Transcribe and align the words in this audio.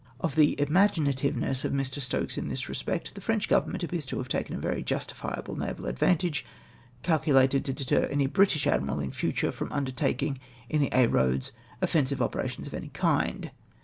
Of 0.19 0.33
the 0.35 0.55
imaginativeness 0.59 1.63
of 1.63 1.73
Mr. 1.73 2.01
Stokes 2.01 2.35
in 2.35 2.47
this 2.49 2.67
respect, 2.67 3.13
the 3.13 3.21
French 3.21 3.47
Government 3.47 3.83
appears 3.83 4.07
to 4.07 4.17
have 4.17 4.29
taken 4.29 4.55
a 4.55 4.59
very 4.59 4.81
jus 4.81 5.05
tifiable 5.05 5.55
naval 5.55 5.85
advantage, 5.85 6.43
calculated 7.03 7.63
to 7.65 7.71
deter 7.71 8.05
any 8.05 8.25
British 8.25 8.65
admiral 8.65 8.99
in 8.99 9.11
future 9.11 9.51
from 9.51 9.71
undertaking 9.71 10.39
in 10.69 10.81
Aix 10.85 10.95
Eoads 11.13 11.51
offensive 11.83 12.19
operations 12.19 12.65
of 12.65 12.73
any 12.73 12.89
kind. 12.95 13.51